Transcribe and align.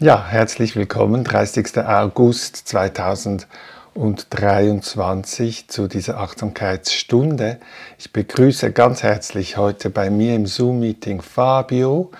Ja, 0.00 0.28
herzlich 0.28 0.76
willkommen, 0.76 1.24
30. 1.24 1.76
August 1.78 2.68
2023 2.68 5.66
zu 5.66 5.88
dieser 5.88 6.20
Achtsamkeitsstunde. 6.20 7.58
Ich 7.98 8.12
begrüße 8.12 8.70
ganz 8.70 9.02
herzlich 9.02 9.56
heute 9.56 9.90
bei 9.90 10.08
mir 10.08 10.36
im 10.36 10.46
Zoom-Meeting 10.46 11.20
Fabio, 11.20 12.12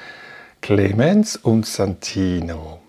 Clemens 0.61 1.37
und 1.37 1.67
Santino. 1.67 2.81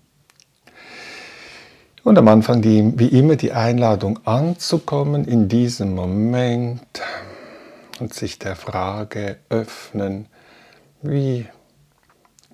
Und 2.08 2.16
am 2.16 2.28
Anfang 2.28 2.62
die, 2.62 2.98
wie 2.98 3.08
immer 3.08 3.36
die 3.36 3.52
Einladung 3.52 4.18
anzukommen 4.24 5.26
in 5.26 5.46
diesem 5.46 5.94
Moment 5.94 7.02
und 8.00 8.14
sich 8.14 8.38
der 8.38 8.56
Frage 8.56 9.36
öffnen, 9.50 10.24
wie 11.02 11.46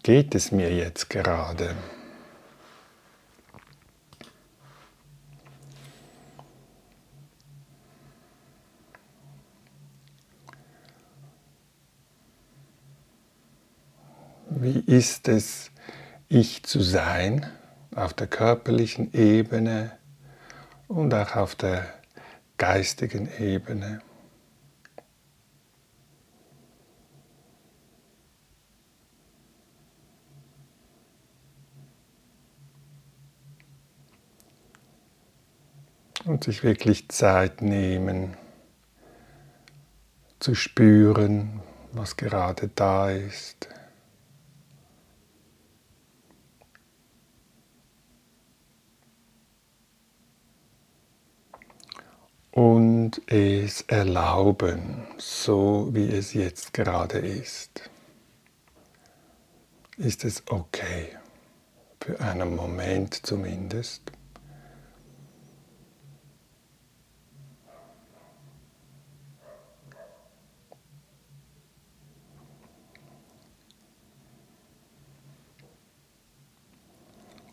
geht 0.03 0.35
es 0.35 0.51
mir 0.51 0.75
jetzt 0.75 1.09
gerade? 1.09 1.77
Wie 14.51 14.81
ist 14.81 15.29
es, 15.29 15.71
ich 16.29 16.65
zu 16.65 16.81
sein? 16.81 17.47
Auf 17.95 18.13
der 18.13 18.27
körperlichen 18.27 19.13
Ebene 19.13 19.93
und 20.89 21.15
auch 21.15 21.37
auf 21.37 21.55
der 21.55 21.87
geistigen 22.59 23.29
Ebene. 23.39 24.01
Und 36.25 36.45
sich 36.45 36.63
wirklich 36.63 37.11
Zeit 37.11 37.61
nehmen, 37.61 38.35
zu 40.41 40.55
spüren, 40.55 41.61
was 41.93 42.17
gerade 42.17 42.69
da 42.75 43.11
ist. 43.11 43.69
Und 52.55 53.21
es 53.27 53.81
erlauben, 53.89 55.09
so 55.19 55.89
wie 55.91 56.09
es 56.09 56.35
jetzt 56.35 56.73
gerade 56.73 57.19
ist. 57.19 57.91
Ist 59.97 60.25
es 60.25 60.45
okay, 60.49 61.09
für 62.01 62.21
einen 62.21 62.55
Moment 62.55 63.27
zumindest. 63.27 64.03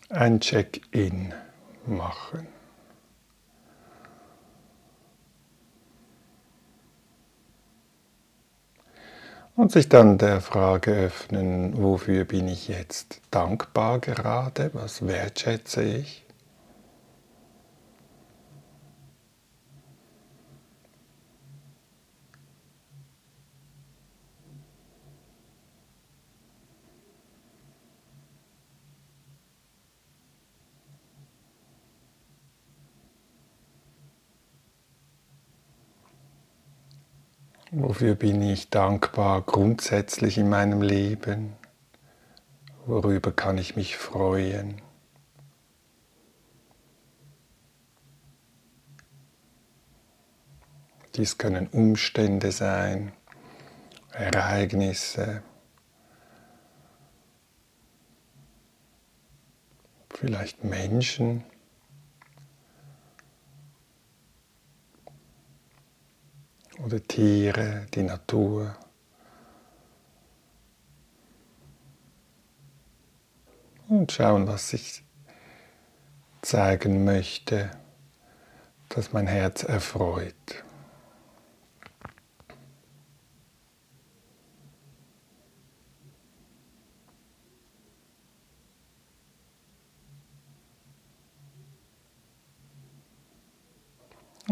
Ein 0.09 0.39
Check-in 0.39 1.33
machen. 1.87 2.60
Und 9.55 9.71
sich 9.71 9.89
dann 9.89 10.17
der 10.17 10.41
Frage 10.41 10.91
öffnen, 10.91 11.81
wofür 11.81 12.25
bin 12.25 12.47
ich 12.47 12.67
jetzt 12.67 13.21
dankbar 13.31 13.99
gerade, 13.99 14.71
was 14.73 15.05
wertschätze 15.05 15.83
ich. 15.83 16.25
Wofür 37.91 38.15
bin 38.15 38.41
ich 38.41 38.69
dankbar 38.69 39.41
grundsätzlich 39.41 40.37
in 40.37 40.47
meinem 40.47 40.81
Leben? 40.81 41.57
Worüber 42.85 43.33
kann 43.33 43.57
ich 43.57 43.75
mich 43.75 43.97
freuen? 43.97 44.81
Dies 51.15 51.37
können 51.37 51.67
Umstände 51.67 52.53
sein, 52.53 53.11
Ereignisse, 54.13 55.43
vielleicht 60.15 60.63
Menschen. 60.63 61.43
Oder 66.83 67.01
Tiere, 67.01 67.85
die 67.93 68.03
Natur. 68.03 68.75
Und 73.87 74.11
schauen, 74.11 74.47
was 74.47 74.69
sich 74.69 75.03
zeigen 76.41 77.03
möchte, 77.03 77.71
dass 78.89 79.13
mein 79.13 79.27
Herz 79.27 79.63
erfreut. 79.63 80.63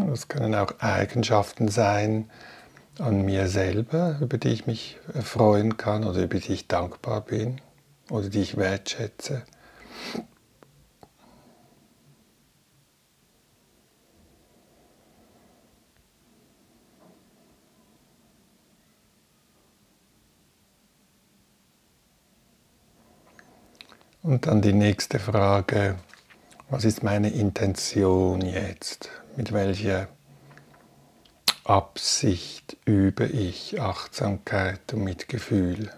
Es 0.08 0.28
können 0.28 0.54
auch 0.54 0.80
Eigenschaften 0.80 1.68
sein 1.68 2.30
an 2.98 3.24
mir 3.24 3.48
selber, 3.48 4.18
über 4.20 4.38
die 4.38 4.48
ich 4.48 4.66
mich 4.66 4.98
freuen 5.22 5.76
kann 5.76 6.04
oder 6.04 6.22
über 6.22 6.38
die 6.38 6.52
ich 6.52 6.68
dankbar 6.68 7.20
bin 7.20 7.60
oder 8.10 8.28
die 8.28 8.40
ich 8.40 8.56
wertschätze. 8.56 9.42
Und 24.22 24.46
dann 24.46 24.60
die 24.60 24.74
nächste 24.74 25.18
Frage, 25.18 25.96
was 26.68 26.84
ist 26.84 27.02
meine 27.02 27.30
Intention 27.30 28.42
jetzt? 28.42 29.19
Mit 29.36 29.52
welcher 29.52 30.08
Absicht 31.64 32.76
übe 32.84 33.26
ich 33.26 33.80
Achtsamkeit 33.80 34.92
und 34.92 35.04
Mitgefühl? 35.04 35.90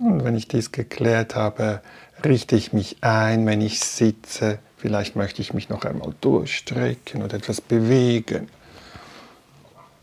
Und 0.00 0.24
wenn 0.24 0.36
ich 0.36 0.48
dies 0.48 0.72
geklärt 0.72 1.34
habe, 1.34 1.82
richte 2.24 2.56
ich 2.56 2.72
mich 2.72 3.02
ein, 3.02 3.46
wenn 3.46 3.60
ich 3.60 3.80
sitze. 3.80 4.58
Vielleicht 4.78 5.16
möchte 5.16 5.42
ich 5.42 5.52
mich 5.52 5.68
noch 5.68 5.84
einmal 5.84 6.14
durchstrecken 6.20 7.22
oder 7.22 7.34
etwas 7.34 7.60
bewegen. 7.60 8.48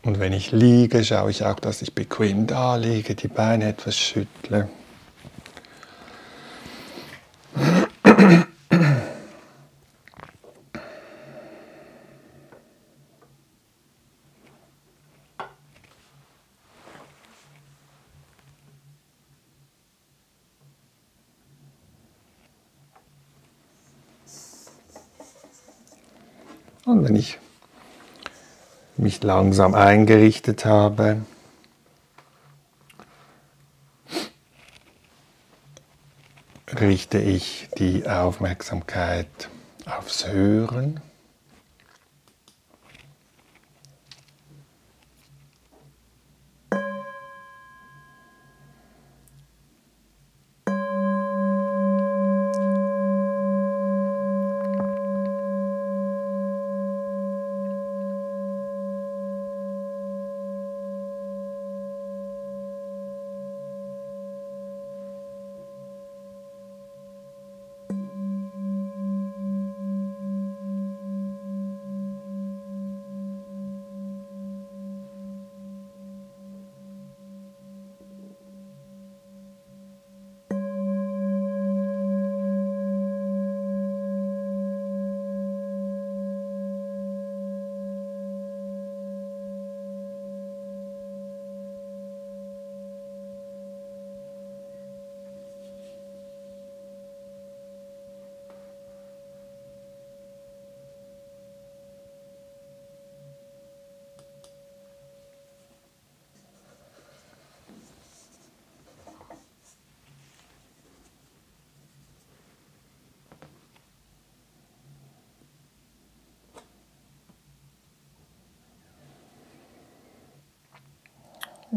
Und 0.02 0.20
wenn 0.20 0.34
ich 0.34 0.52
liege, 0.52 1.02
schaue 1.02 1.30
ich 1.30 1.44
auch, 1.44 1.58
dass 1.58 1.82
ich 1.82 1.94
bequem 1.94 2.46
da 2.46 2.76
liege, 2.76 3.14
die 3.14 3.28
Beine 3.28 3.68
etwas 3.68 3.96
schüttle. 3.96 4.68
Mich 29.16 29.22
langsam 29.22 29.74
eingerichtet 29.74 30.64
habe, 30.64 31.22
richte 36.78 37.18
ich 37.18 37.68
die 37.78 38.06
Aufmerksamkeit 38.06 39.26
aufs 39.86 40.26
Hören. 40.26 41.00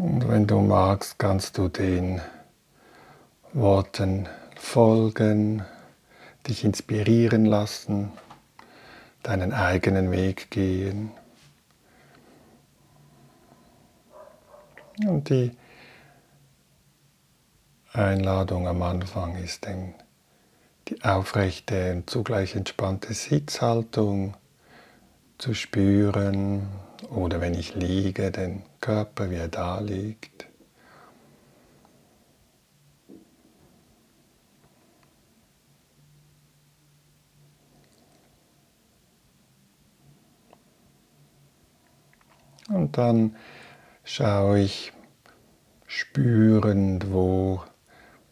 Und 0.01 0.29
wenn 0.29 0.47
du 0.47 0.61
magst, 0.61 1.19
kannst 1.19 1.57
du 1.57 1.67
den 1.67 2.21
Worten 3.51 4.29
folgen, 4.55 5.65
dich 6.47 6.63
inspirieren 6.63 7.43
lassen, 7.43 8.13
deinen 9.23 9.51
eigenen 9.51 10.11
Weg 10.11 10.51
gehen. 10.51 11.11
Und 15.05 15.29
die 15.29 15.51
Einladung 17.91 18.69
am 18.69 18.81
Anfang 18.81 19.35
ist 19.35 19.65
denn 19.65 19.95
die 20.87 21.03
aufrechte 21.03 21.91
und 21.91 22.09
zugleich 22.09 22.55
entspannte 22.55 23.13
Sitzhaltung 23.13 24.37
zu 25.39 25.53
spüren, 25.53 26.67
oder 27.09 27.41
wenn 27.41 27.53
ich 27.53 27.73
liege, 27.73 28.29
den 28.29 28.63
Körper, 28.81 29.31
wie 29.31 29.35
er 29.35 29.47
da 29.47 29.79
liegt. 29.79 30.47
Und 42.69 42.97
dann 42.97 43.35
schaue 44.03 44.59
ich 44.59 44.91
spürend, 45.87 47.11
wo 47.11 47.63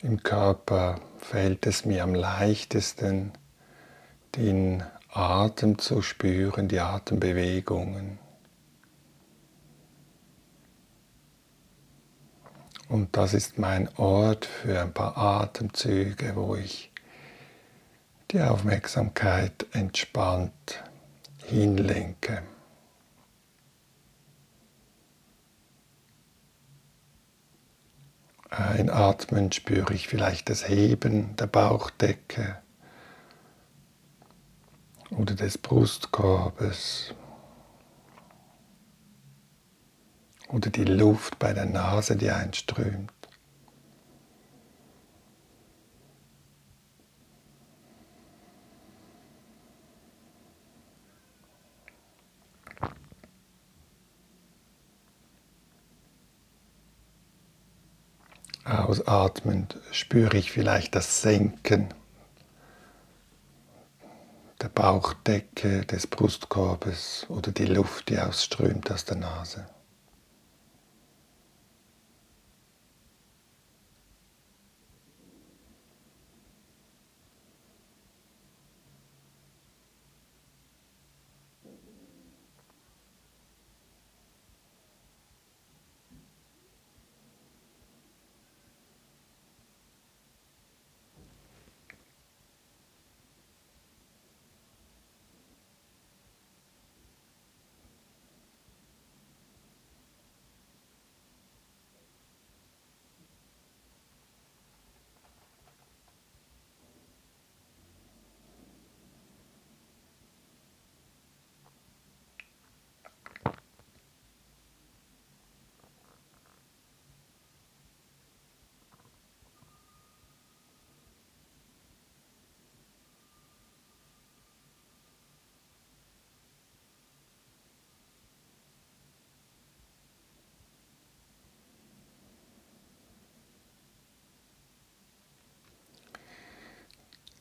im 0.02 0.22
Körper 0.22 1.00
fällt 1.18 1.66
es 1.66 1.86
mir 1.86 2.04
am 2.04 2.14
leichtesten, 2.14 3.32
den 4.36 4.84
Atem 5.18 5.80
zu 5.80 6.04
spüren, 6.04 6.68
die 6.68 6.80
Atembewegungen. 6.80 8.20
Und 12.88 13.18
das 13.18 13.34
ist 13.34 13.58
mein 13.58 13.90
Ort 13.98 14.46
für 14.46 14.80
ein 14.80 14.94
paar 14.94 15.18
Atemzüge, 15.18 16.36
wo 16.36 16.56
ich 16.56 16.92
die 18.30 18.42
Aufmerksamkeit 18.42 19.66
entspannt 19.72 20.84
hinlenke. 21.44 22.44
Einatmen 28.50 29.52
spüre 29.52 29.94
ich 29.94 30.08
vielleicht 30.08 30.50
das 30.50 30.70
Heben 30.70 31.36
der 31.38 31.48
Bauchdecke 31.48 32.58
oder 35.12 35.36
des 35.36 35.58
Brustkorbes. 35.58 37.14
oder 40.50 40.70
die 40.70 40.86
Luft 40.86 41.40
bei 41.40 41.54
der 41.54 41.66
Nase, 41.66 42.16
die 42.16 42.32
einströmt. 42.32 43.12
Ausatmend 58.64 59.78
spüre 59.92 60.38
ich 60.38 60.52
vielleicht 60.52 60.96
das 60.96 61.22
Senken 61.22 61.94
der 64.62 64.70
Bauchdecke, 64.70 65.86
des 65.86 66.08
Brustkorbes 66.08 67.26
oder 67.30 67.52
die 67.52 67.66
Luft, 67.66 68.10
die 68.10 68.20
ausströmt 68.20 68.92
aus 68.92 69.06
der 69.06 69.18
Nase. 69.18 69.68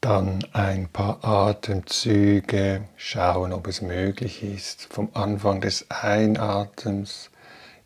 Dann 0.06 0.46
ein 0.52 0.88
paar 0.88 1.25
Atemzüge, 1.25 2.84
schauen, 2.96 3.52
ob 3.52 3.66
es 3.66 3.82
möglich 3.82 4.44
ist, 4.44 4.84
vom 4.84 5.08
Anfang 5.14 5.60
des 5.60 5.90
Einatems 5.90 7.30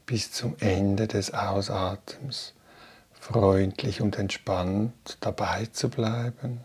bis 0.04 0.30
zum 0.30 0.54
Ende 0.60 1.08
des 1.08 1.32
Ausatems 1.32 2.52
freundlich 3.18 4.02
und 4.02 4.18
entspannt 4.18 5.16
dabei 5.22 5.64
zu 5.72 5.88
bleiben. 5.88 6.60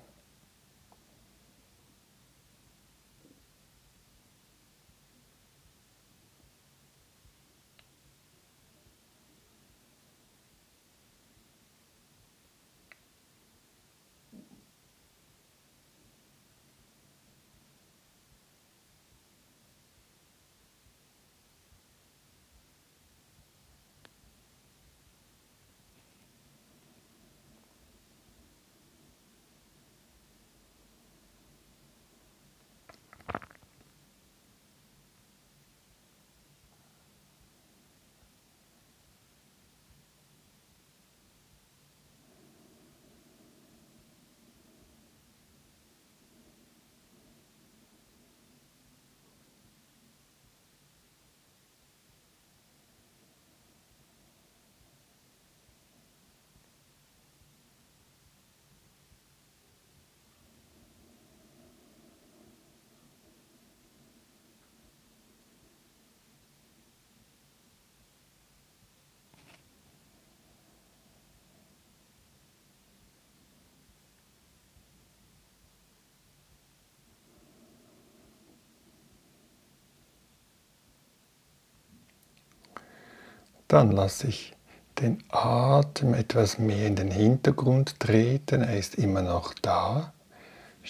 Dann 83.76 83.92
lasse 83.92 84.28
ich 84.28 84.56
den 85.02 85.22
Atem 85.28 86.14
etwas 86.14 86.58
mehr 86.60 86.88
in 86.88 86.96
den 86.96 87.12
Hintergrund 87.12 88.00
treten. 88.00 88.62
Er 88.62 88.78
ist 88.78 88.96
immer 88.96 89.22
noch 89.22 89.54
da, 89.54 90.14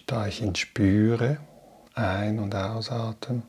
da 0.05 0.27
ich 0.27 0.43
ihn 0.43 0.53
spüre, 0.53 1.37
ein- 1.95 2.37
und 2.37 2.53
ausatmen. 2.53 3.41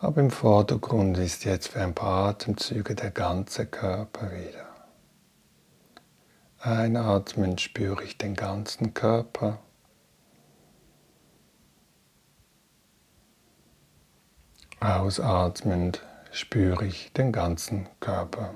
Aber 0.00 0.22
im 0.22 0.30
Vordergrund 0.30 1.18
ist 1.18 1.44
jetzt 1.44 1.68
für 1.68 1.82
ein 1.82 1.94
paar 1.94 2.30
Atemzüge 2.30 2.94
der 2.94 3.10
ganze 3.10 3.66
Körper 3.66 4.30
wieder. 4.32 4.68
Einatmen 6.60 7.58
spüre 7.58 8.02
ich 8.04 8.16
den 8.16 8.36
ganzen 8.36 8.94
Körper. 8.94 9.58
Ausatmend 14.80 16.02
spüre 16.34 16.86
ich 16.86 17.12
den 17.12 17.30
ganzen 17.30 17.88
Körper. 18.00 18.50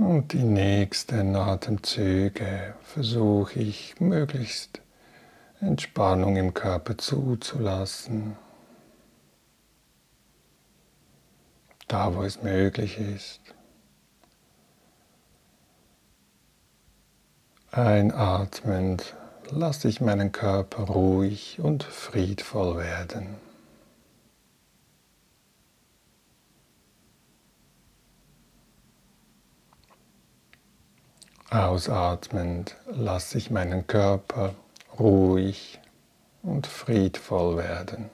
Und 0.00 0.32
die 0.32 0.44
nächsten 0.44 1.36
Atemzüge 1.36 2.74
versuche 2.82 3.60
ich 3.60 4.00
möglichst 4.00 4.80
Entspannung 5.60 6.36
im 6.36 6.54
Körper 6.54 6.96
zuzulassen. 6.96 8.34
Da, 11.86 12.14
wo 12.14 12.22
es 12.22 12.42
möglich 12.42 12.98
ist. 12.98 13.40
Einatmend 17.70 19.14
lasse 19.50 19.88
ich 19.88 20.00
meinen 20.00 20.32
Körper 20.32 20.84
ruhig 20.84 21.60
und 21.60 21.82
friedvoll 21.84 22.78
werden. 22.78 23.49
Ausatmend 31.50 32.76
lasse 32.86 33.36
ich 33.36 33.50
meinen 33.50 33.88
Körper 33.88 34.54
ruhig 35.00 35.80
und 36.44 36.68
friedvoll 36.68 37.56
werden. 37.56 38.08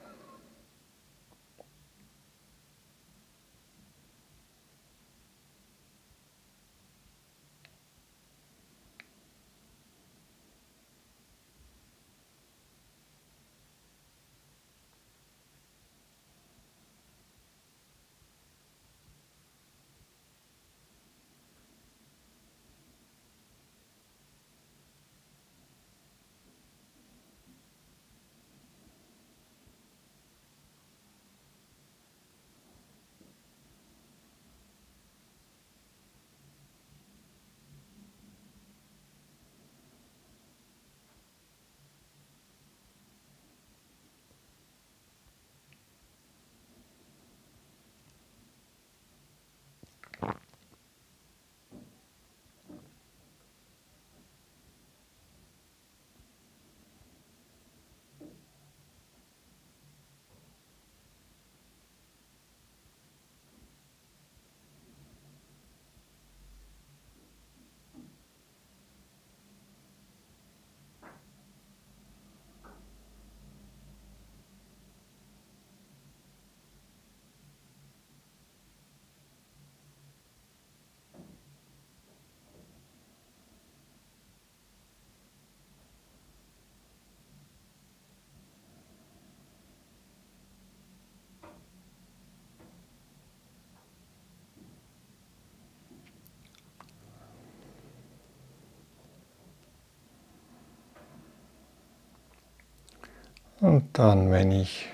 Und 103.59 103.97
dann, 103.97 104.29
wenn 104.31 104.51
ich 104.51 104.87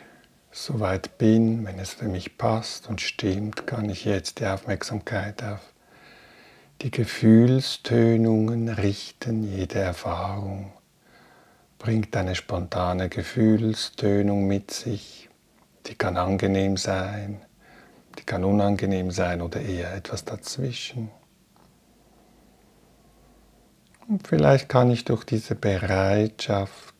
soweit 0.51 1.17
bin, 1.17 1.65
wenn 1.65 1.79
es 1.79 1.93
für 1.93 2.08
mich 2.08 2.38
passt 2.38 2.88
und 2.88 3.01
stimmt, 3.01 3.67
kann 3.67 3.89
ich 3.89 4.05
jetzt 4.05 4.39
die 4.39 4.46
Aufmerksamkeit 4.46 5.43
auf 5.43 5.60
die 6.82 6.91
Gefühlstönungen 6.91 8.70
richten. 8.70 9.43
Jede 9.43 9.79
Erfahrung 9.79 10.72
bringt 11.77 12.15
eine 12.15 12.36
spontane 12.36 13.10
Gefühlstönung 13.10 14.48
mit 14.48 14.72
sich. 14.72 15.29
Die 15.88 15.96
kann 15.96 16.15
angenehm 16.15 16.77
sein, 16.77 17.41
die 18.17 18.24
kann 18.24 18.46
unangenehm 18.46 19.12
sein 19.12 19.41
oder 19.41 19.60
eher 19.60 19.93
etwas 19.93 20.24
dazwischen. 20.24 21.12
Und 24.08 24.25
vielleicht 24.25 24.70
kann 24.70 24.89
ich 24.89 25.03
durch 25.03 25.25
diese 25.25 25.55
Bereitschaft 25.55 26.92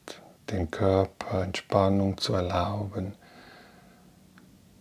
den 0.54 0.70
Körper 0.72 1.44
Entspannung 1.44 2.18
zu 2.18 2.34
erlauben. 2.34 3.14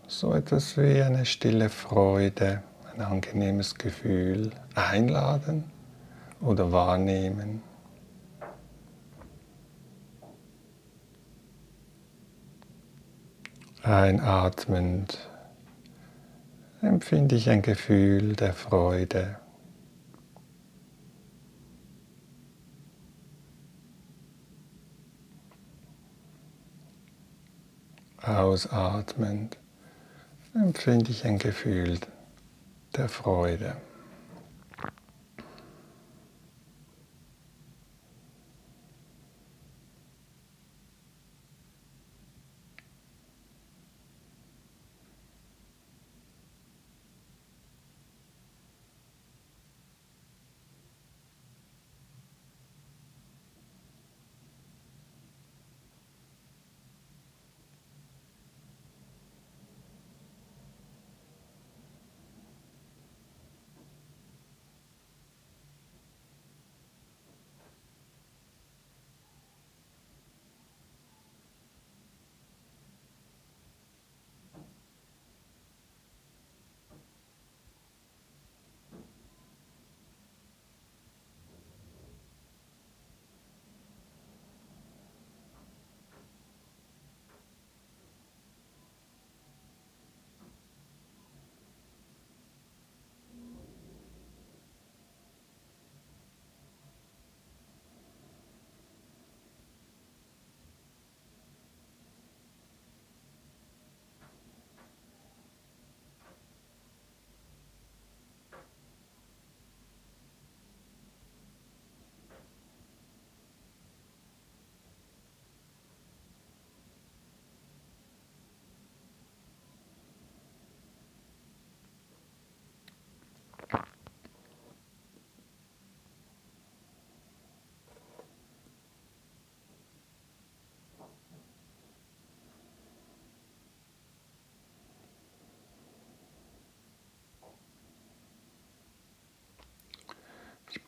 So 0.07 0.35
etwas 0.35 0.77
wie 0.77 1.03
eine 1.03 1.25
stille 1.25 1.71
Freude, 1.71 2.63
ein 2.93 3.01
angenehmes 3.01 3.75
Gefühl 3.77 4.53
einladen 4.75 5.65
oder 6.41 6.71
wahrnehmen. 6.71 7.63
Einatmend 13.83 15.19
empfinde 16.83 17.35
ich 17.35 17.49
ein 17.49 17.63
Gefühl 17.63 18.37
der 18.37 18.53
Freude. 18.53 19.39
Ausatmend 28.53 29.57
empfinde 30.55 31.11
ich 31.11 31.25
ein 31.25 31.39
Gefühl 31.39 31.99
der 32.95 33.09
Freude. 33.09 33.79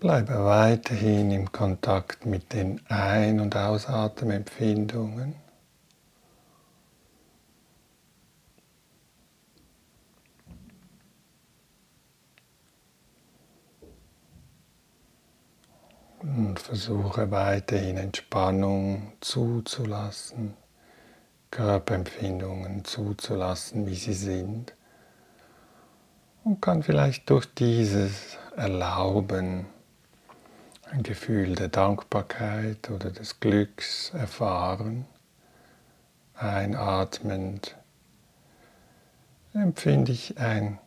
Bleibe 0.05 0.45
weiterhin 0.45 1.31
im 1.31 1.51
Kontakt 1.51 2.27
mit 2.27 2.53
den 2.53 2.79
Ein- 2.91 3.41
und 3.41 3.57
Ausatemempfindungen. 3.57 5.35
Und 16.21 16.61
versuche 16.61 17.31
weiterhin 17.31 17.97
Entspannung 17.97 19.13
zuzulassen, 19.21 20.53
Körperempfindungen 21.51 22.85
zuzulassen, 22.85 23.87
wie 23.87 23.95
sie 23.95 24.13
sind. 24.13 24.75
Und 26.45 26.61
kann 26.61 26.83
vielleicht 26.83 27.31
durch 27.31 27.47
dieses 27.55 28.37
Erlauben 28.55 29.65
ein 30.91 31.03
Gefühl 31.03 31.55
der 31.55 31.69
Dankbarkeit 31.69 32.91
oder 32.91 33.11
des 33.11 33.41
Glücks 33.41 34.11
erfahren. 34.11 35.07
Einatmend 36.35 37.77
empfinde 39.55 40.13
ich 40.13 40.39
ein 40.39 40.79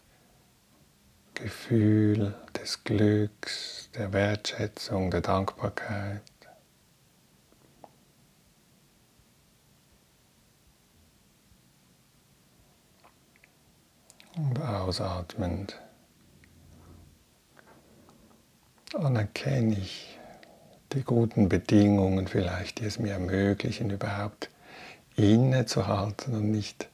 Gefühl 1.34 2.36
des 2.60 2.84
Glücks, 2.84 3.90
der 3.96 4.14
Wertschätzung, 4.14 5.12
der 5.12 5.22
Dankbarkeit. 5.22 6.22
Und 14.36 14.62
ausatmend 14.62 15.80
anerkenne 18.93 19.78
ich 19.78 20.19
die 20.93 21.04
guten 21.04 21.50
Bedingungen 21.50 22.28
vielleicht, 22.28 22.80
die 22.80 22.86
es 22.86 23.00
mir 23.00 23.13
ermöglichen, 23.13 23.89
überhaupt 23.89 24.50
innezuhalten 25.15 26.36
und 26.36 26.52
nicht 26.52 26.88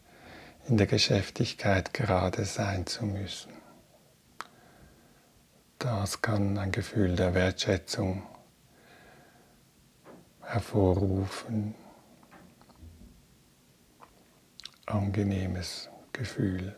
in 0.68 0.78
der 0.78 0.88
Geschäftigkeit 0.88 1.94
gerade 1.94 2.46
sein 2.46 2.86
zu 2.86 3.06
müssen. 3.06 3.52
Das 5.78 6.22
kann 6.22 6.58
ein 6.58 6.72
Gefühl 6.72 7.16
der 7.16 7.34
Wertschätzung 7.34 8.24
hervorrufen. 10.42 11.76
Angenehmes 14.86 15.90
Gefühl. 16.14 16.76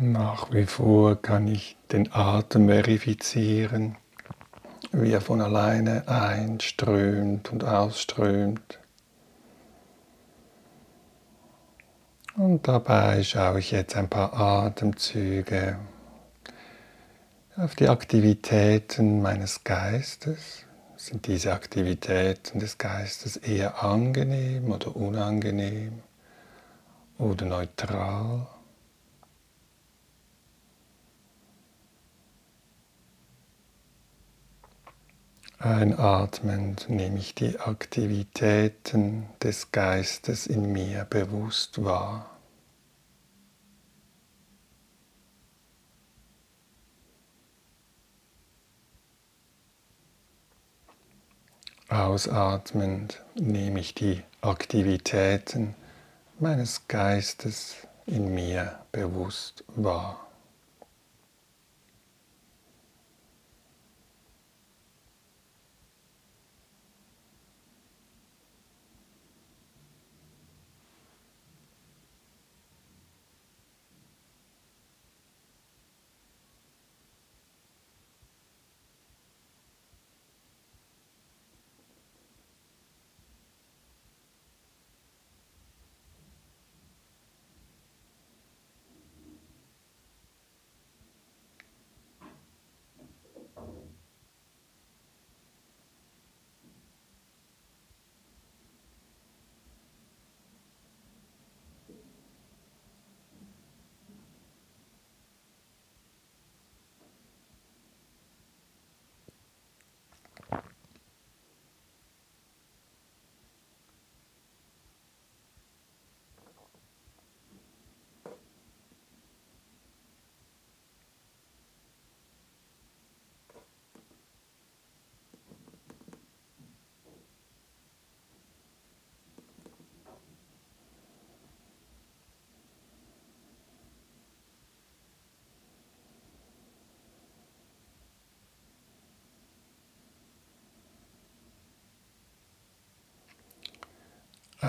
Nach 0.00 0.52
wie 0.52 0.64
vor 0.64 1.20
kann 1.20 1.48
ich 1.48 1.76
den 1.90 2.12
Atem 2.12 2.68
verifizieren, 2.68 3.96
wie 4.92 5.10
er 5.10 5.20
von 5.20 5.40
alleine 5.40 6.06
einströmt 6.06 7.50
und 7.50 7.64
ausströmt. 7.64 8.78
Und 12.36 12.68
dabei 12.68 13.24
schaue 13.24 13.58
ich 13.58 13.72
jetzt 13.72 13.96
ein 13.96 14.08
paar 14.08 14.34
Atemzüge 14.34 15.80
auf 17.56 17.74
die 17.74 17.88
Aktivitäten 17.88 19.20
meines 19.20 19.64
Geistes. 19.64 20.64
Sind 20.94 21.26
diese 21.26 21.52
Aktivitäten 21.52 22.60
des 22.60 22.78
Geistes 22.78 23.36
eher 23.36 23.82
angenehm 23.82 24.70
oder 24.70 24.94
unangenehm 24.94 26.04
oder 27.18 27.46
neutral? 27.46 28.46
Einatmend 35.60 36.88
nehme 36.88 37.18
ich 37.18 37.34
die 37.34 37.58
Aktivitäten 37.58 39.28
des 39.42 39.72
Geistes 39.72 40.46
in 40.46 40.70
mir 40.70 41.04
bewusst 41.04 41.82
wahr. 41.82 42.30
Ausatmend 51.88 53.24
nehme 53.34 53.80
ich 53.80 53.96
die 53.96 54.22
Aktivitäten 54.40 55.74
meines 56.38 56.86
Geistes 56.86 57.74
in 58.06 58.32
mir 58.32 58.78
bewusst 58.92 59.64
wahr. 59.74 60.27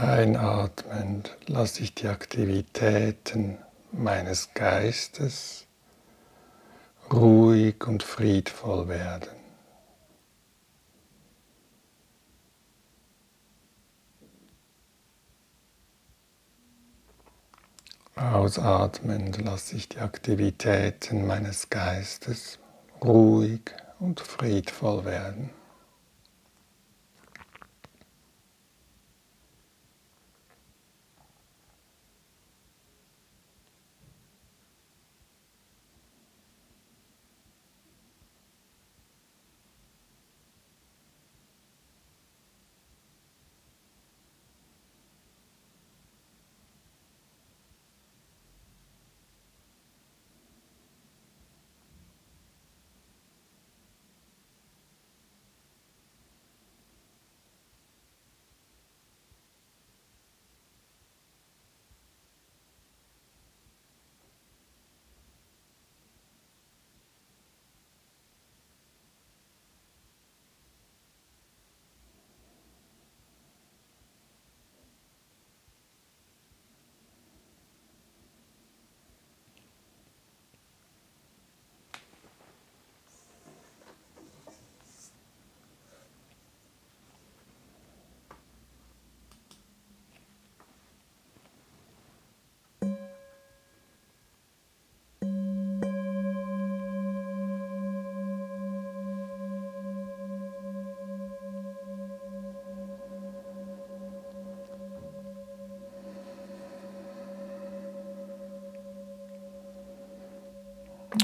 Einatmend 0.02 1.36
lasse 1.48 1.84
ich 1.84 1.94
die 1.94 2.08
Aktivitäten 2.08 3.58
meines 3.92 4.54
Geistes 4.54 5.68
ruhig 7.12 7.86
und 7.86 8.04
friedvoll 8.04 8.88
werden. 8.88 9.28
Ausatmend 18.16 19.44
lasse 19.44 19.76
ich 19.76 19.90
die 19.90 20.00
Aktivitäten 20.00 21.28
meines 21.28 21.70
Geistes 21.70 22.58
ruhig 23.04 23.72
und 24.00 24.22
friedvoll 24.22 25.04
werden. 25.04 25.50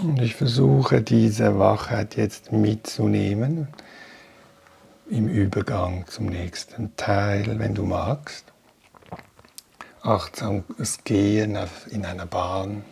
Und 0.01 0.21
ich 0.21 0.35
versuche 0.35 1.01
diese 1.01 1.57
Wachheit 1.57 2.15
jetzt 2.15 2.51
mitzunehmen 2.51 3.67
im 5.09 5.27
Übergang 5.27 6.05
zum 6.07 6.25
nächsten 6.25 6.95
Teil, 6.97 7.59
wenn 7.59 7.75
du 7.75 7.85
magst. 7.85 8.45
Achtsames 10.01 11.03
Gehen 11.03 11.57
in 11.89 12.05
einer 12.05 12.25
Bahn. 12.25 12.83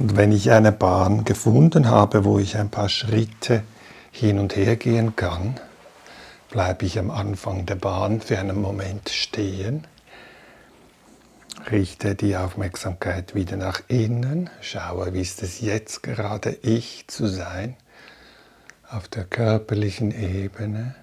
Und 0.00 0.16
wenn 0.16 0.32
ich 0.32 0.50
eine 0.50 0.72
Bahn 0.72 1.24
gefunden 1.24 1.90
habe, 1.90 2.24
wo 2.24 2.38
ich 2.38 2.56
ein 2.56 2.70
paar 2.70 2.88
Schritte 2.88 3.62
hin 4.10 4.38
und 4.38 4.56
her 4.56 4.76
gehen 4.76 5.14
kann, 5.14 5.60
bleibe 6.48 6.86
ich 6.86 6.98
am 6.98 7.10
Anfang 7.10 7.66
der 7.66 7.74
Bahn 7.74 8.22
für 8.22 8.38
einen 8.38 8.62
Moment 8.62 9.10
stehen, 9.10 9.86
richte 11.70 12.14
die 12.14 12.34
Aufmerksamkeit 12.34 13.34
wieder 13.34 13.58
nach 13.58 13.82
innen, 13.88 14.48
schaue, 14.62 15.12
wie 15.12 15.20
ist 15.20 15.42
es 15.42 15.60
jetzt 15.60 16.02
gerade 16.02 16.56
ich 16.62 17.04
zu 17.06 17.26
sein, 17.26 17.76
auf 18.88 19.06
der 19.06 19.24
körperlichen 19.24 20.12
Ebene, 20.12 20.94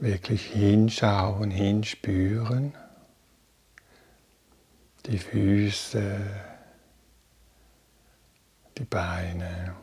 wirklich 0.00 0.46
hinschauen, 0.46 1.52
hinspüren, 1.52 2.74
die 5.06 5.18
Füße, 5.18 6.49
die 8.80 8.86
Beine, 8.86 9.74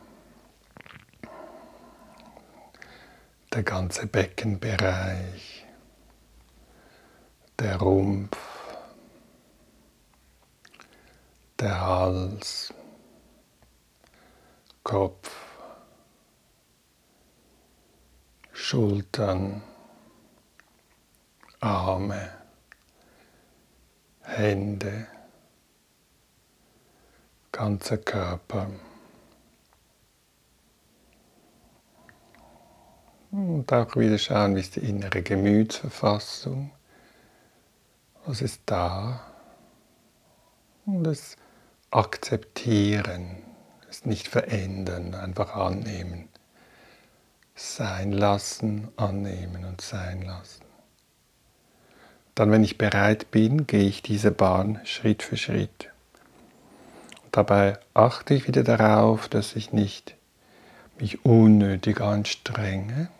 der 3.52 3.62
ganze 3.62 4.08
Beckenbereich, 4.08 5.64
der 7.60 7.76
Rumpf, 7.76 8.36
der 11.60 11.80
Hals, 11.80 12.74
Kopf, 14.82 15.30
Schultern, 18.52 19.62
Arme, 21.60 22.32
Hände, 24.22 25.06
ganzer 27.52 27.98
Körper. 27.98 28.87
Und 33.30 33.70
auch 33.72 33.96
wieder 33.96 34.18
schauen, 34.18 34.56
wie 34.56 34.60
ist 34.60 34.76
die 34.76 34.80
innere 34.80 35.22
Gemütsverfassung. 35.22 36.70
Was 38.24 38.40
ist 38.40 38.62
da? 38.66 39.20
Und 40.86 41.06
es 41.06 41.36
akzeptieren, 41.90 43.42
es 43.90 44.06
nicht 44.06 44.28
verändern, 44.28 45.14
einfach 45.14 45.54
annehmen. 45.54 46.28
Sein 47.54 48.12
lassen, 48.12 48.88
annehmen 48.96 49.64
und 49.64 49.80
sein 49.80 50.22
lassen. 50.22 50.64
Dann, 52.34 52.50
wenn 52.50 52.64
ich 52.64 52.78
bereit 52.78 53.30
bin, 53.30 53.66
gehe 53.66 53.88
ich 53.88 54.00
diese 54.00 54.30
Bahn 54.30 54.80
Schritt 54.84 55.22
für 55.22 55.36
Schritt. 55.36 55.90
Dabei 57.32 57.78
achte 57.94 58.34
ich 58.34 58.46
wieder 58.46 58.62
darauf, 58.62 59.28
dass 59.28 59.56
ich 59.56 59.72
nicht 59.72 60.16
mich 61.00 61.24
unnötig 61.24 62.00
anstrenge, 62.00 63.10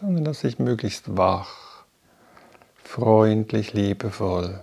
sondern 0.00 0.24
dass 0.24 0.44
ich 0.44 0.58
möglichst 0.58 1.16
wach, 1.16 1.84
freundlich, 2.82 3.72
liebevoll 3.72 4.60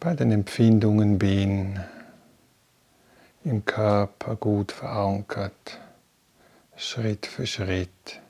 bei 0.00 0.14
den 0.14 0.32
Empfindungen 0.32 1.18
bin, 1.18 1.78
im 3.44 3.64
Körper 3.64 4.34
gut 4.36 4.72
verankert, 4.72 5.78
Schritt 6.76 7.26
für 7.26 7.46
Schritt. 7.46 8.21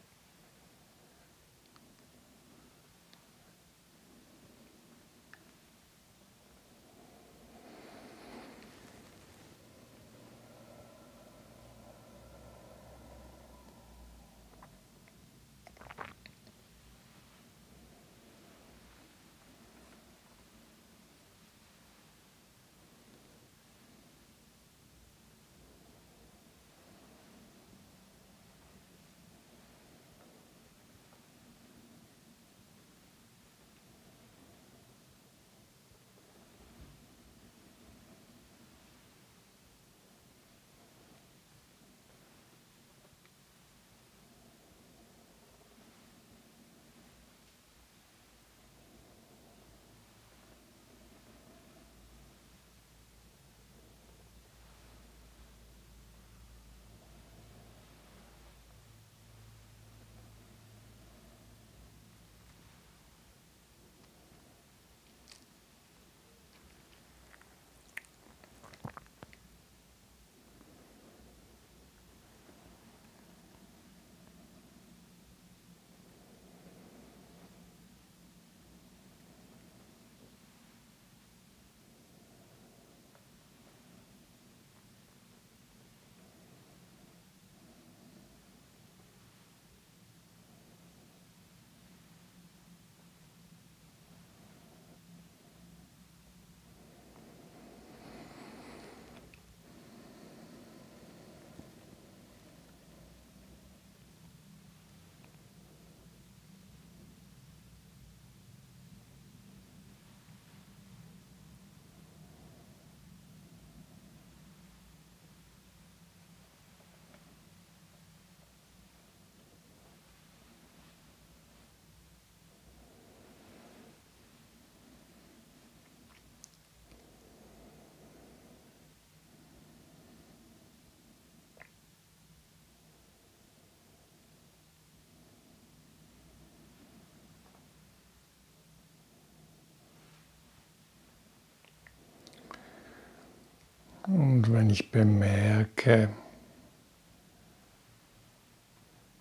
Und 144.14 144.52
wenn 144.52 144.68
ich 144.68 144.90
bemerke, 144.90 146.10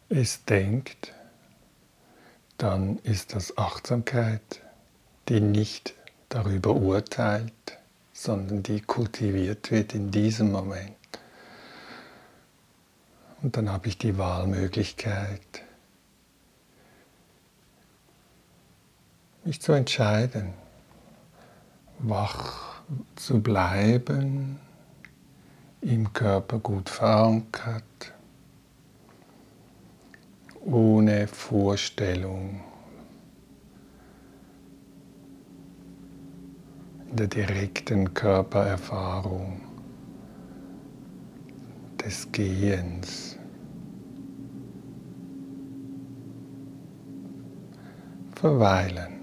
es 0.10 0.44
denkt, 0.44 1.14
dann 2.58 2.98
ist 2.98 3.34
das 3.34 3.58
Achtsamkeit, 3.58 4.62
die 5.30 5.40
nicht 5.40 5.94
darüber 6.28 6.76
urteilt, 6.76 7.54
sondern 8.12 8.64
die 8.64 8.82
kultiviert 8.82 9.72
wird 9.72 9.96
in 9.96 10.12
diesem 10.12 10.52
Moment. 10.52 10.98
Und 13.42 13.56
dann 13.56 13.70
habe 13.70 13.88
ich 13.88 13.98
die 13.98 14.18
Wahlmöglichkeit, 14.18 15.64
mich 19.46 19.62
zu 19.62 19.72
entscheiden, 19.72 20.54
wach 22.00 22.82
zu 23.16 23.42
bleiben 23.42 24.60
im 25.82 26.14
Körper 26.14 26.60
gut 26.60 26.90
verankert, 26.90 28.14
ohne 30.62 31.28
Vorstellung. 31.28 32.62
in 37.12 37.18
der 37.18 37.28
direkten 37.28 38.14
Körpererfahrung 38.14 39.60
des 42.02 42.32
Gehens. 42.32 43.38
Verweilen. 48.34 49.21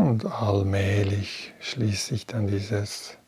Und 0.00 0.24
allmählich 0.24 1.52
schließe 1.60 2.14
ich 2.14 2.26
dann 2.26 2.46
dieses 2.46 3.18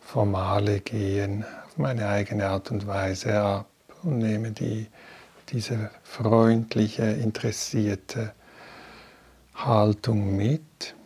formale 0.00 0.80
Gehen 0.80 1.44
auf 1.64 1.78
meine 1.78 2.08
eigene 2.08 2.48
Art 2.48 2.72
und 2.72 2.88
Weise 2.88 3.40
ab 3.40 3.68
und 4.02 4.18
nehme 4.18 4.50
die, 4.50 4.88
diese 5.50 5.90
freundliche, 6.02 7.04
interessierte 7.04 8.32
Haltung 9.54 10.34
mit 10.34 10.96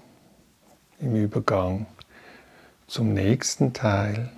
im 0.99 1.15
Übergang 1.15 1.85
zum 2.87 3.13
nächsten 3.13 3.75
Teil. 3.75 4.31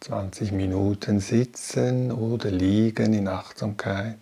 20 0.00 0.52
Minuten 0.52 1.20
sitzen 1.20 2.12
oder 2.12 2.50
liegen 2.50 3.14
in 3.14 3.28
Achtsamkeit. 3.28 4.18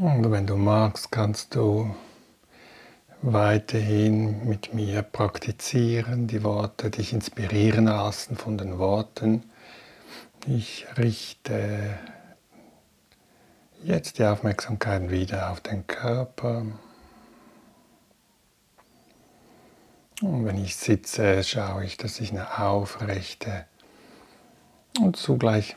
Und 0.00 0.30
wenn 0.30 0.46
du 0.46 0.54
magst, 0.54 1.10
kannst 1.10 1.56
du 1.56 1.92
weiterhin 3.20 4.48
mit 4.48 4.72
mir 4.72 5.02
praktizieren, 5.02 6.28
die 6.28 6.44
Worte 6.44 6.90
dich 6.90 7.12
inspirieren 7.12 7.86
lassen 7.86 8.36
von 8.36 8.56
den 8.56 8.78
Worten. 8.78 9.42
Ich 10.46 10.86
richte 10.96 11.98
jetzt 13.82 14.20
die 14.20 14.24
Aufmerksamkeit 14.24 15.10
wieder 15.10 15.50
auf 15.50 15.60
den 15.62 15.84
Körper. 15.88 16.64
Und 20.22 20.44
wenn 20.44 20.62
ich 20.62 20.76
sitze, 20.76 21.42
schaue 21.42 21.84
ich, 21.84 21.96
dass 21.96 22.20
ich 22.20 22.30
eine 22.30 22.60
aufrechte 22.60 23.66
und 25.00 25.16
zugleich 25.16 25.76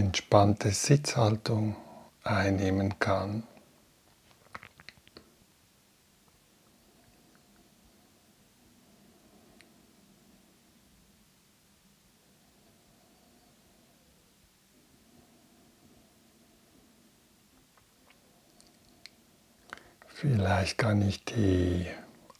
entspannte 0.00 0.70
Sitzhaltung 0.70 1.76
einnehmen 2.24 2.98
kann. 2.98 3.42
Vielleicht 20.08 20.78
kann 20.78 21.02
ich 21.02 21.24
die 21.24 21.86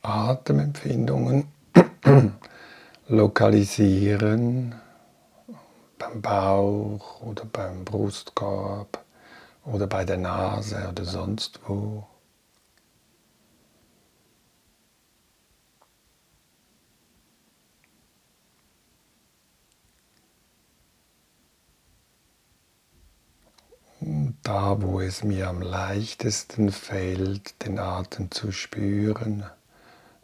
Atemempfindungen 0.00 1.44
lokalisieren 3.08 4.74
beim 6.00 6.20
Bauch 6.22 7.20
oder 7.20 7.44
beim 7.44 7.84
Brustkorb 7.84 9.04
oder 9.64 9.86
bei 9.86 10.04
der 10.04 10.16
Nase 10.16 10.88
oder 10.88 11.04
sonst 11.04 11.60
wo. 11.66 12.06
da, 24.42 24.80
wo 24.80 25.00
es 25.00 25.22
mir 25.22 25.48
am 25.48 25.62
leichtesten 25.62 26.72
fällt, 26.72 27.64
den 27.64 27.78
Atem 27.78 28.30
zu 28.30 28.50
spüren, 28.50 29.44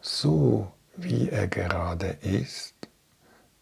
so 0.01 0.71
wie 0.95 1.29
er 1.29 1.47
gerade 1.47 2.07
ist, 2.21 2.76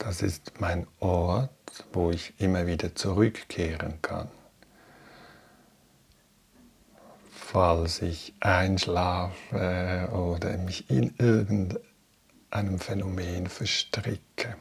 das 0.06 0.22
ist 0.22 0.62
mein 0.62 0.86
Ort, 0.99 1.49
wo 1.91 2.12
ich 2.12 2.36
immer 2.38 2.68
wieder 2.68 2.93
zurückkehren 2.93 3.99
kann. 4.03 4.30
Falls 7.32 8.03
ich 8.03 8.36
einschlafe 8.39 10.10
oder 10.14 10.58
mich 10.60 10.91
in 10.91 11.16
irgendeinem 11.18 12.78
Phänomen 12.78 13.47
verstricke. 13.47 14.56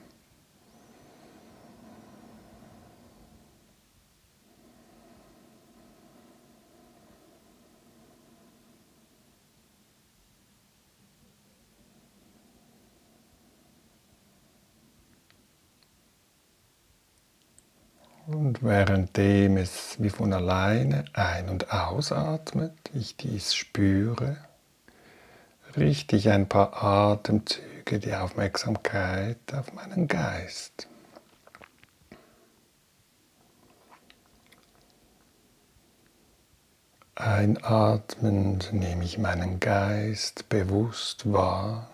Und 18.27 18.54
währenddem 18.65 19.59
es 19.59 19.97
wie 19.99 20.09
von 20.09 20.33
alleine 20.33 21.05
ein- 21.13 21.51
und 21.51 21.71
ausatmet, 21.73 22.73
ich 22.95 23.17
dies 23.17 23.55
spüre, 23.55 24.39
richte 25.77 26.17
ich 26.17 26.31
ein 26.31 26.49
paar 26.49 26.83
Atemzüge 26.83 27.99
die 27.99 28.15
Aufmerksamkeit 28.15 29.39
auf 29.53 29.73
meinen 29.75 30.09
Geist. 30.09 30.89
Einatmend 37.17 38.73
nehme 38.73 39.05
ich 39.05 39.19
meinen 39.19 39.61
Geist 39.61 40.49
bewusst 40.49 41.31
wahr. 41.31 41.94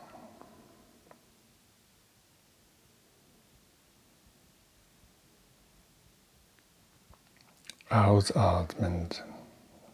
Ausatmend 7.90 9.24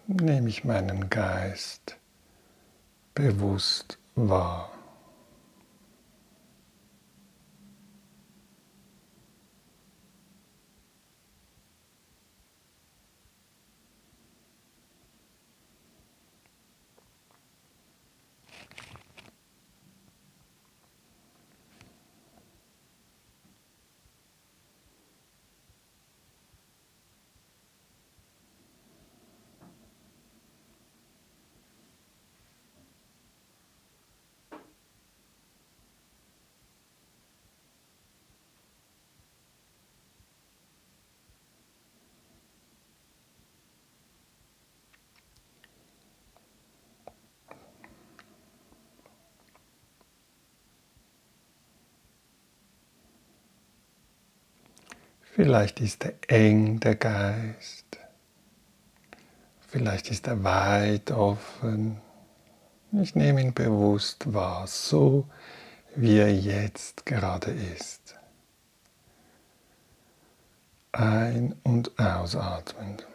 nehme 0.06 0.50
ich 0.50 0.64
meinen 0.64 1.08
Geist 1.08 1.96
bewusst 3.14 3.96
wahr. 4.14 4.75
Vielleicht 55.36 55.80
ist 55.80 56.02
er 56.06 56.14
eng, 56.28 56.80
der 56.80 56.94
Geist. 56.94 57.98
Vielleicht 59.68 60.10
ist 60.10 60.26
er 60.28 60.42
weit 60.42 61.10
offen. 61.10 62.00
Ich 62.92 63.14
nehme 63.14 63.42
ihn 63.42 63.52
bewusst 63.52 64.32
wahr, 64.32 64.66
so 64.66 65.28
wie 65.94 66.16
er 66.16 66.34
jetzt 66.34 67.04
gerade 67.04 67.50
ist. 67.50 68.14
Ein- 70.92 71.54
und 71.64 71.98
ausatmend. 71.98 73.06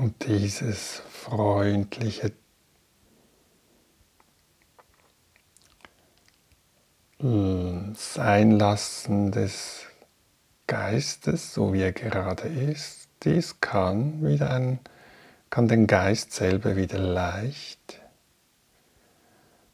Und 0.00 0.26
dieses 0.26 1.02
freundliche 1.10 2.32
Seinlassen 7.18 9.30
des 9.30 9.84
Geistes, 10.66 11.52
so 11.52 11.74
wie 11.74 11.82
er 11.82 11.92
gerade 11.92 12.48
ist, 12.48 13.10
dies 13.24 13.60
kann 13.60 14.26
wieder 14.26 14.54
ein, 14.54 14.78
kann 15.50 15.68
den 15.68 15.86
Geist 15.86 16.32
selber 16.32 16.76
wieder 16.76 16.98
leicht 16.98 18.00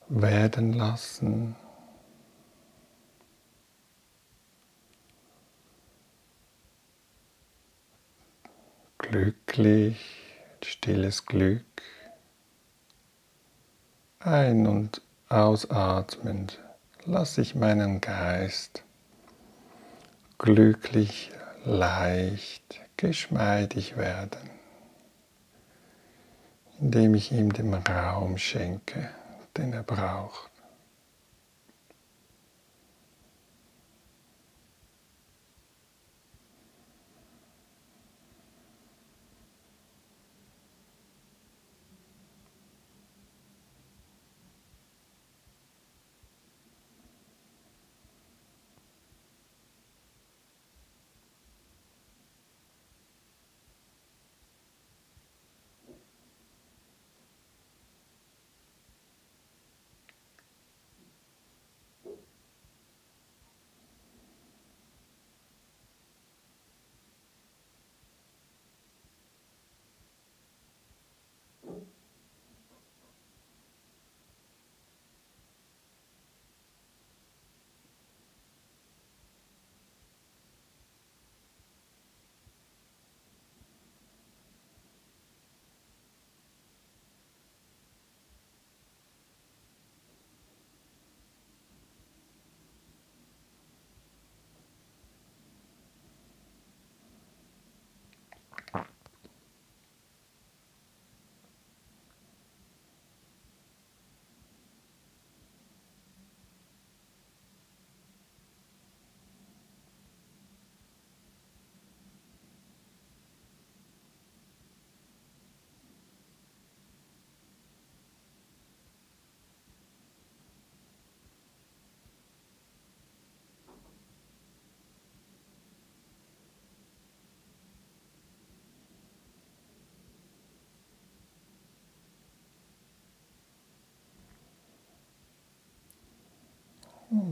werden 0.09 0.73
lassen. 0.73 1.55
Glücklich 8.99 10.16
stilles 10.67 11.27
Glück. 11.27 11.65
Ein- 14.19 14.67
und 14.67 15.01
ausatmend 15.29 16.61
lasse 17.05 17.41
ich 17.41 17.55
meinen 17.55 18.01
Geist 18.01 18.83
glücklich, 20.39 21.31
leicht, 21.65 22.81
geschmeidig 22.97 23.97
werden, 23.97 24.51
indem 26.81 27.15
ich 27.15 27.33
ihm 27.33 27.53
den 27.53 27.73
Raum 27.73 28.37
schenke, 28.37 29.11
den 29.57 29.73
er 29.73 29.85
braucht. 29.85 30.56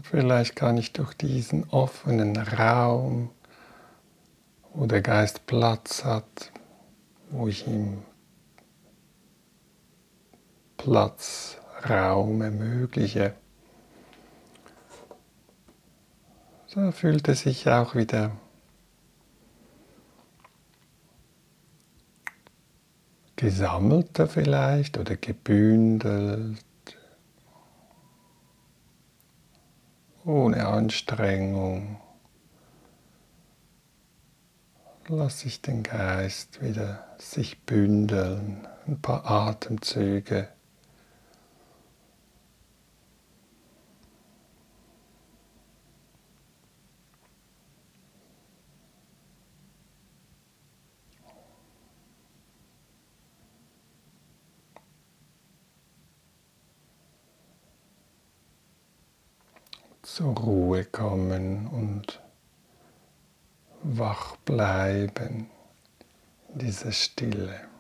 Vielleicht 0.03 0.57
kann 0.57 0.77
ich 0.77 0.93
durch 0.93 1.15
diesen 1.15 1.69
offenen 1.71 2.37
Raum, 2.37 3.31
wo 4.73 4.87
der 4.87 5.03
Geist 5.03 5.47
Platz 5.47 6.05
hat, 6.05 6.53
wo 7.31 7.49
ich 7.49 7.67
ihm 7.67 8.03
Platz, 10.77 11.59
Raum 11.89 12.41
ermögliche, 12.41 13.35
so 16.67 16.91
fühlt 16.93 17.29
er 17.29 17.35
sich 17.35 17.69
auch 17.69 17.95
wieder. 17.95 18.33
Gesammelter 23.37 24.29
vielleicht 24.29 24.99
oder 24.99 25.17
gebündelt 25.17 26.65
ohne 30.25 30.67
Anstrengung. 30.67 32.01
Lass 35.09 35.45
ich 35.45 35.61
den 35.61 35.83
Geist 35.83 36.63
wieder 36.63 37.05
sich 37.19 37.63
bündeln, 37.65 38.67
ein 38.87 39.01
paar 39.03 39.27
Atemzüge. 39.27 40.49
Zur 60.05 60.37
Ruhe 60.37 60.85
kommen 60.85 61.67
und 61.67 62.21
wach 63.83 64.37
bleiben 64.37 65.49
in 66.53 66.59
dieser 66.59 66.93
Stille. 66.93 67.74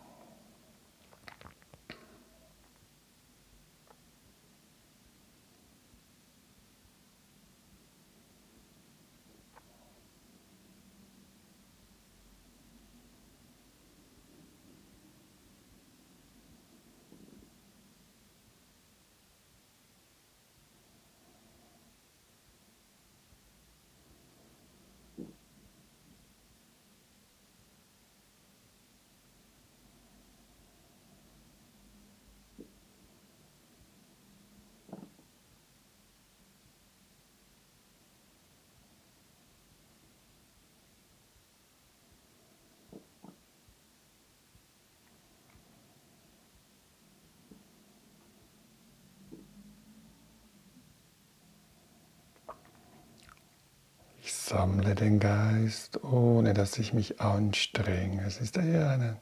Sammle 54.55 54.94
den 54.94 55.18
Geist, 55.18 56.05
ohne 56.05 56.55
dass 56.55 56.78
ich 56.78 56.92
mich 56.92 57.20
anstrenge. 57.20 58.22
Es 58.24 58.40
ist 58.40 58.57
eher 58.57 58.88
eine, 58.88 59.16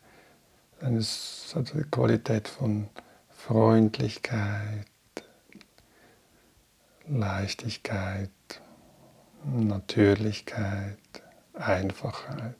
eine, 0.82 1.00
eine 1.54 1.84
Qualität 1.90 2.48
von 2.48 2.90
Freundlichkeit, 3.30 4.86
Leichtigkeit, 7.08 8.30
Natürlichkeit, 9.44 10.98
Einfachheit. 11.54 12.56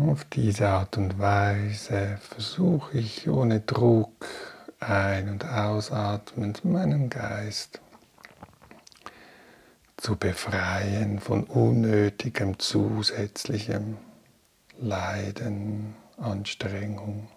Auf 0.00 0.24
diese 0.24 0.70
Art 0.70 0.96
und 0.96 1.20
Weise 1.20 2.18
versuche 2.20 2.98
ich 2.98 3.28
ohne 3.28 3.60
Druck 3.60 4.26
ein- 4.80 5.28
und 5.28 5.44
ausatmend 5.44 6.64
meinen 6.64 7.08
Geist 7.10 7.80
zu 9.96 10.16
befreien 10.16 11.20
von 11.20 11.44
unnötigem 11.44 12.58
zusätzlichem 12.58 13.96
Leiden, 14.80 15.94
Anstrengung. 16.16 17.28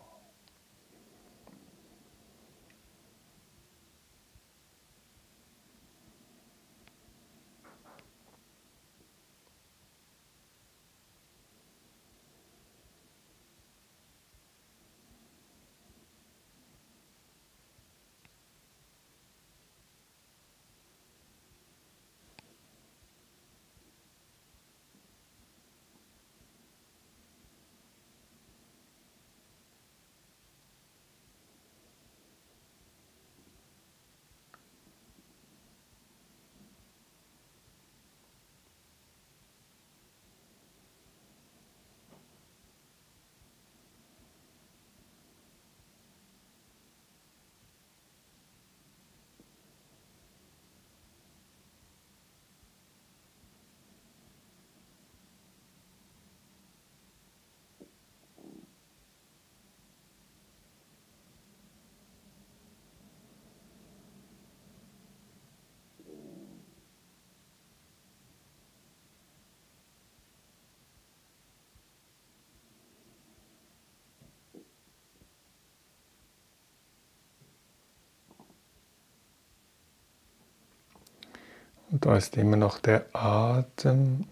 Und 81.89 82.05
da 82.05 82.17
ist 82.17 82.35
immer 82.35 82.57
noch 82.57 82.79
der 82.79 83.05
Atem, 83.13 84.25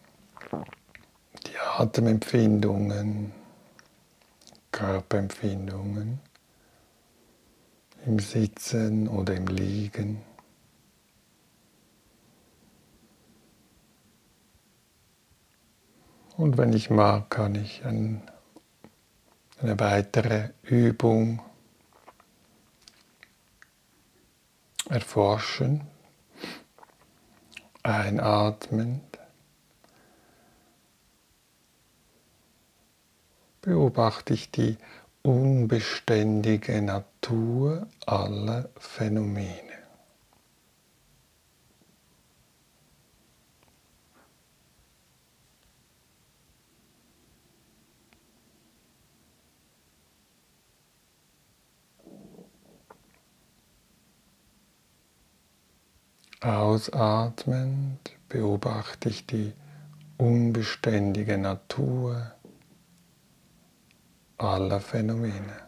die 1.48 1.58
Atemempfindungen, 1.78 3.32
Körperempfindungen 4.72 6.20
im 8.06 8.20
Sitzen 8.20 9.08
oder 9.08 9.36
im 9.36 9.48
Liegen. 9.48 10.22
Und 16.36 16.58
wenn 16.58 16.74
ich 16.74 16.90
mag, 16.90 17.30
kann 17.30 17.56
ich 17.56 17.86
ein, 17.86 18.22
eine 19.62 19.80
weitere 19.80 20.50
Übung 20.64 21.42
erforschen, 24.90 25.88
einatmend. 27.86 29.20
Beobachte 33.62 34.34
ich 34.34 34.52
die 34.52 34.78
unbeständige 35.22 36.82
Natur 36.82 37.88
aller 38.06 38.70
Phänomene. 38.78 39.65
Ausatmend 56.46 58.12
beobachte 58.30 59.10
ich 59.10 59.26
die 59.26 59.52
unbeständige 60.18 61.40
Natur 61.40 62.34
aller 64.38 64.80
Phänomene. 64.80 65.65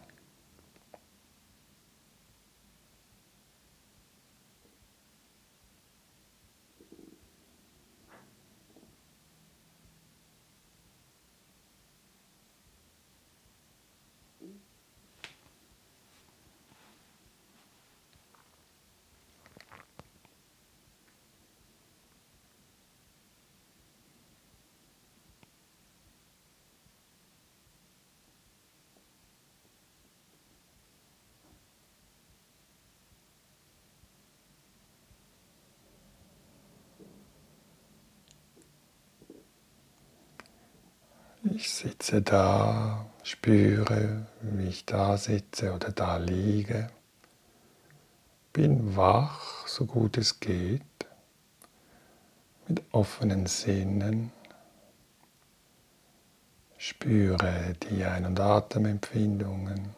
Ich 41.60 41.72
sitze 41.72 42.22
da, 42.22 43.08
spüre, 43.24 44.28
wie 44.42 44.68
ich 44.68 44.86
da 44.86 45.18
sitze 45.18 45.74
oder 45.74 45.92
da 45.92 46.18
liege. 46.18 46.92
Bin 48.54 48.96
wach, 48.96 49.66
so 49.68 49.88
gut 49.88 50.20
es 50.20 50.40
geht, 50.40 50.84
mit 52.68 52.84
offenen 52.92 53.48
Sinnen. 53.48 54.32
Spüre 56.78 57.74
die 57.90 58.06
Ein- 58.06 58.28
und 58.28 58.40
Atemempfindungen 58.40 59.96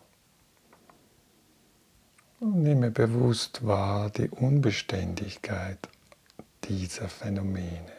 und 2.40 2.64
nehme 2.64 2.90
bewusst 2.90 3.68
wahr 3.68 4.10
die 4.10 4.30
Unbeständigkeit 4.30 5.90
dieser 6.64 7.10
Phänomene. 7.10 7.99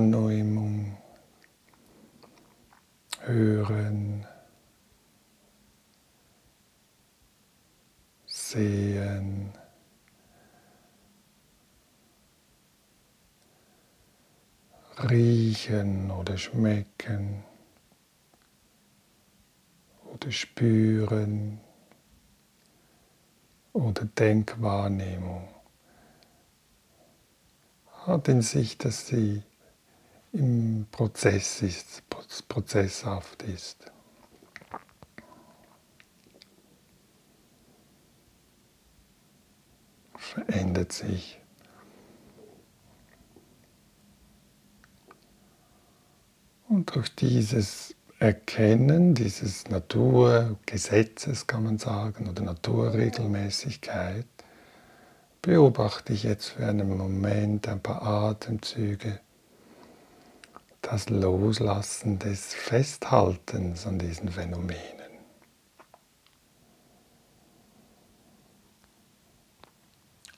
Wahrnehmung 0.00 0.96
hören, 3.20 4.26
sehen, 8.24 9.52
riechen 14.98 16.10
oder 16.10 16.38
schmecken 16.38 17.44
oder 20.04 20.30
spüren 20.32 21.60
oder 23.74 24.06
Denkwahrnehmung. 24.06 25.46
Hat 28.06 28.28
in 28.28 28.40
sich, 28.40 28.78
dass 28.78 29.06
sie 29.06 29.42
im 30.32 30.86
Prozess 30.90 31.62
ist, 31.62 32.02
prozesshaft 32.48 33.42
ist. 33.42 33.92
Verändert 40.16 40.92
sich. 40.92 41.40
Und 46.68 46.94
durch 46.94 47.14
dieses 47.16 47.96
Erkennen 48.20 49.14
dieses 49.14 49.68
Naturgesetzes, 49.68 51.46
kann 51.46 51.64
man 51.64 51.78
sagen, 51.78 52.28
oder 52.28 52.42
Naturregelmäßigkeit, 52.42 54.26
beobachte 55.42 56.12
ich 56.12 56.22
jetzt 56.24 56.50
für 56.50 56.66
einen 56.66 56.96
Moment, 56.96 57.66
ein 57.66 57.80
paar 57.80 58.02
Atemzüge, 58.02 59.20
das 60.90 61.08
Loslassen 61.08 62.18
des 62.18 62.52
Festhaltens 62.52 63.86
an 63.86 64.00
diesen 64.00 64.28
Phänomenen. 64.28 64.74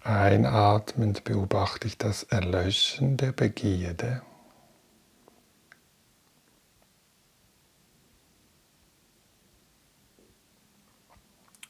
Einatmend 0.03 1.25
beobachte 1.25 1.87
ich 1.87 1.97
das 1.97 2.25
Erlöschen 2.25 3.17
der 3.17 3.33
Begierde. 3.33 4.21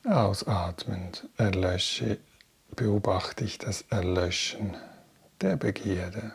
Ausatmend 0.05 1.28
erlösche 1.37 2.18
beobachte 2.74 3.45
ich 3.45 3.59
das 3.59 3.83
Erlöschen 3.83 4.76
der 5.41 5.55
Begierde. 5.55 6.33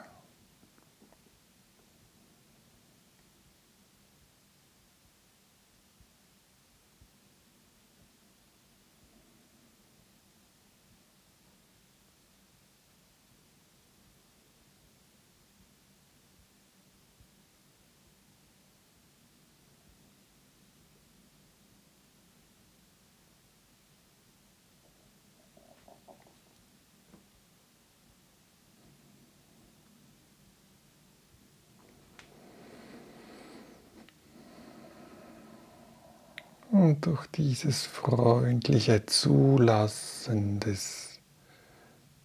Und 36.78 36.97
durch 37.08 37.26
dieses 37.28 37.86
freundliche 37.86 39.06
Zulassen 39.06 40.60
des 40.60 41.22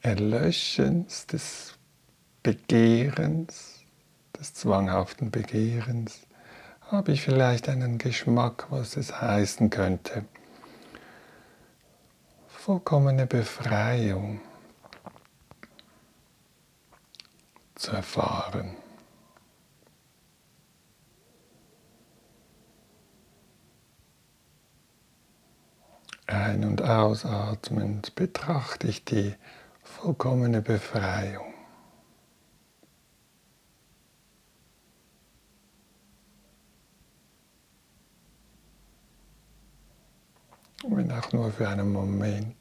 Erlöschens 0.01 1.29
des 1.29 1.75
Begehrens, 2.43 3.85
des 4.37 4.55
zwanghaften 4.55 5.31
Begehrens, 5.31 6.23
habe 6.91 7.13
ich 7.13 7.23
vielleicht 7.23 7.69
einen 7.69 7.99
Geschmack, 7.99 8.67
was 8.71 8.97
es 8.97 9.21
heißen 9.21 9.71
könnte. 9.71 10.25
Vollkommene 12.49 13.27
Befreiung 13.27 14.41
zu 17.77 17.93
erfahren. 17.93 18.75
Ein- 26.33 26.65
und 26.65 26.81
ausatmend 26.81 28.15
betrachte 28.15 28.89
ich 28.89 29.05
die 29.05 29.35
vollkommene 29.83 30.63
Befreiung. 30.63 31.53
Wenn 40.89 41.13
auch 41.13 41.31
nur 41.33 41.53
für 41.53 41.69
einen 41.69 41.93
Moment. 41.93 42.57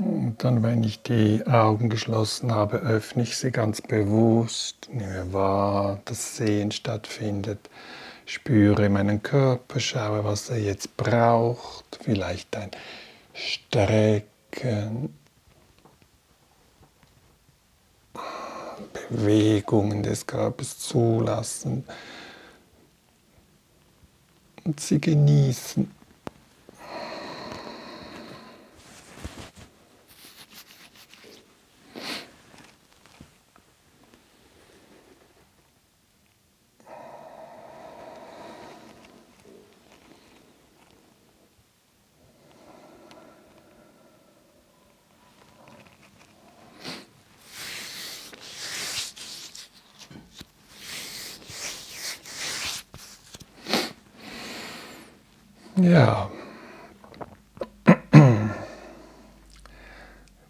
Und 0.00 0.33
dann, 0.44 0.62
wenn 0.62 0.84
ich 0.84 1.02
die 1.02 1.46
Augen 1.46 1.88
geschlossen 1.88 2.52
habe, 2.52 2.76
öffne 2.76 3.22
ich 3.22 3.38
sie 3.38 3.50
ganz 3.50 3.80
bewusst, 3.80 4.90
nehme 4.92 5.32
wahr, 5.32 6.00
dass 6.04 6.36
Sehen 6.36 6.70
stattfindet, 6.70 7.70
spüre 8.26 8.90
meinen 8.90 9.22
Körper, 9.22 9.80
schaue, 9.80 10.22
was 10.24 10.50
er 10.50 10.58
jetzt 10.58 10.98
braucht, 10.98 11.98
vielleicht 12.02 12.54
ein 12.56 12.70
Strecken, 13.32 15.14
Bewegungen 19.08 20.02
des 20.02 20.26
Körpers 20.26 20.78
zulassen 20.78 21.84
und 24.64 24.78
sie 24.78 25.00
genießen. 25.00 25.90
Ja. 55.76 56.30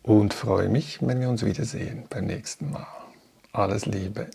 und 0.04 0.36
freue 0.36 0.70
mich, 0.70 1.00
wenn 1.02 1.20
wir 1.20 1.30
uns 1.30 1.44
wiedersehen 1.44 2.04
beim 2.12 2.26
nächsten 2.26 2.70
Mal. 2.70 2.86
Alles 3.54 3.88
Liebe. 3.88 4.28